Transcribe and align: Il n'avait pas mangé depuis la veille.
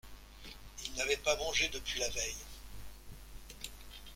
Il 0.83 0.93
n'avait 0.95 1.15
pas 1.17 1.35
mangé 1.37 1.69
depuis 1.69 1.99
la 1.99 2.09
veille. 2.09 2.37